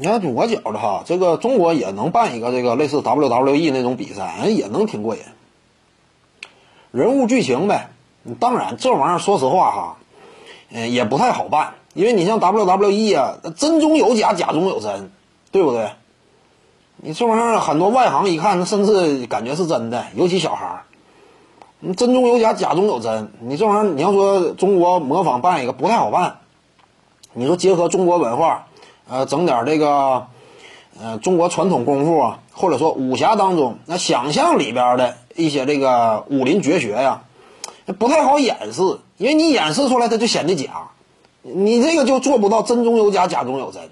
[0.00, 5.22] 你看我觉得哈，这个中国也能办一个这个类似 WWE 那种比赛，也能挺过瘾。
[6.92, 7.90] 人物剧情呗，
[8.38, 9.96] 当然这玩意儿说实话哈，
[10.70, 15.10] 嗯，也不太好办，因为你像 WWE 啊，真中有假，假中有真，
[15.50, 15.90] 对不对？
[16.98, 20.82] 你这玩意儿很多外行一看，甚至感觉是真的，尤其小孩儿。
[21.80, 26.38] 你真中有假，假中有真，你这玩意儿你要说中国模仿办一个不太好办。
[27.32, 28.67] 你说结合中国文化，
[29.08, 30.26] 呃，整点这个，
[31.00, 37.22] 呃，中国传统功夫啊，或者说武侠当中那想象里边的一些这个武林绝学呀，
[37.98, 38.82] 不太好演示，
[39.16, 40.88] 因为你演示出来它就显得假，
[41.42, 43.82] 你这个就做不到真中有假，假中有真。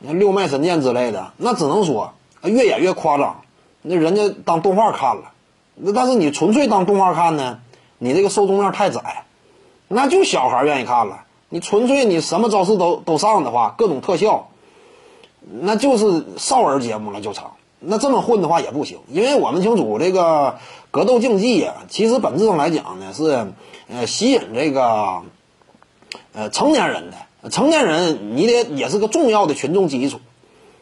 [0.00, 3.40] 你看六脉神剑之类的，那只能说越演越夸张，
[3.82, 5.32] 那人家当动画看了，
[5.74, 7.60] 那但是你纯粹当动画看呢，
[7.96, 9.24] 你这个受众面太窄，
[9.88, 11.24] 那就小孩愿意看了。
[11.50, 14.48] 你纯粹你什么招式都都上的话，各种特效，
[15.60, 17.46] 那就是少儿节目了就成。
[17.80, 20.56] 那这么混的话也不行，因为我们清楚这个
[20.90, 23.52] 格斗竞技啊，其实本质上来讲呢是
[23.88, 25.22] 呃吸引这个
[26.32, 30.18] 呃成年人的，成年人你得也是个重要的群众基础。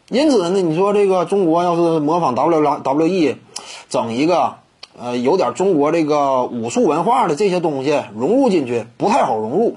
[0.08, 3.36] 因此呢，你说这个中国要是模仿 W W E，
[3.88, 4.54] 整一个
[4.98, 9.76] 呃有点中国这个武术文化的这些东西融入进去，不太好融入。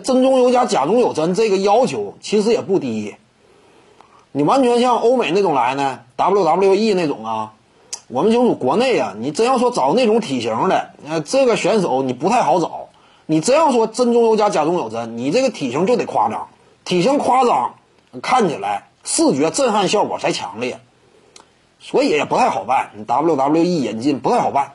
[0.00, 3.14] 真中有假，假中有真，这个要求其实也不低。
[4.32, 7.52] 你完全像欧美那种来呢，WWE 那种啊，
[8.08, 12.88] 我们清楚国内啊，你真要说找那种体型的，呃，这个选手你不太好找。
[13.28, 16.48] 你真要说真中有假，假中有真，你这个体型就得夸张，
[16.84, 17.74] 体型夸张，
[18.22, 20.78] 看起来视觉震撼效果才强烈，
[21.80, 22.90] 所以也不太好办。
[23.06, 24.74] WWE 引进不太好办。